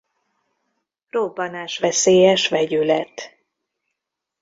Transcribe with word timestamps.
Robbanásveszélyes 1.09 2.47
vegyület. 2.47 3.37